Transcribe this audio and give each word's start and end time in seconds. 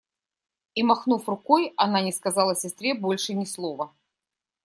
И, 0.73 0.83
махнув 0.83 1.23
рукой, 1.29 1.73
она 1.77 2.01
не 2.01 2.11
сказала 2.11 2.55
сестре 2.55 2.95
больше 2.95 3.35
ни 3.35 3.45
слова. 3.45 3.93